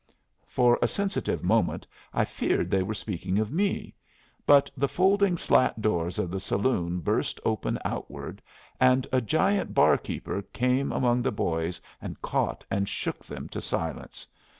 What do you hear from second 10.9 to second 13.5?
among the boys and caught and shook them